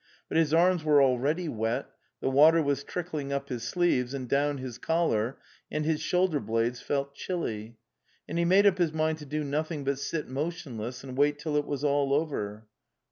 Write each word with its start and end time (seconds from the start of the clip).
But 0.29 0.39
his 0.39 0.51
arms 0.51 0.83
were 0.83 0.99
already 0.99 1.47
wet, 1.47 1.85
the 2.21 2.29
water 2.31 2.59
was 2.63 2.83
trickling 2.83 3.31
up 3.31 3.49
his 3.49 3.61
sleeves 3.61 4.15
and 4.15 4.27
down 4.27 4.57
his 4.57 4.79
col 4.79 5.09
lar, 5.09 5.37
and 5.69 5.85
his 5.85 6.01
shoulder 6.01 6.39
blades 6.39 6.81
felt 6.81 7.13
chilly. 7.13 7.77
And 8.27 8.39
he 8.39 8.43
made 8.45 8.65
up 8.65 8.79
his 8.79 8.93
mind 8.93 9.19
to 9.19 9.27
do 9.27 9.43
nothing 9.43 9.83
but 9.83 9.99
sit 9.99 10.27
motionless 10.27 11.03
and 11.03 11.15
wait 11.19 11.37
till 11.37 11.55
it 11.55 11.67
was 11.67 11.83
all 11.83 12.15
over. 12.15 12.65